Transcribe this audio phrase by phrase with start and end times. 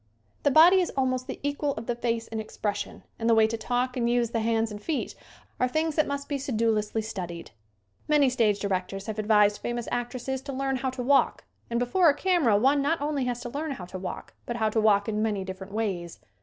[0.41, 3.45] The body is al most the equal of the face in expression and the way
[3.45, 5.13] to talk and use the hands and feet
[5.59, 7.51] are things that must be sedulously studied.
[8.07, 12.17] Many stage directors have advised famous actresses to "learn how to walk" and before a
[12.17, 15.21] camera one not only has to learn how to walk but how to walk in
[15.21, 16.19] many different ways.